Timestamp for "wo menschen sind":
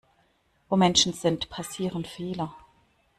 0.67-1.47